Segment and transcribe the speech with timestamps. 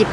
[0.00, 0.12] ジパ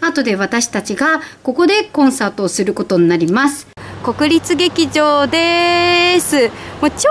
[0.00, 3.66] ン後で私たちがここでコンサートをすることになります。
[4.02, 6.48] 国立劇場です。
[6.80, 7.10] もう超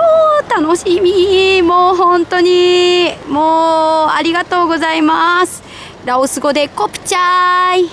[0.50, 1.62] 楽しみ。
[1.62, 3.14] もう本当に。
[3.28, 5.62] もうありがとうございます。
[6.04, 7.88] ラオス語でコプチャイ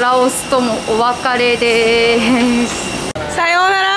[0.00, 3.10] ラオスともお別れです。
[3.34, 3.93] さようなら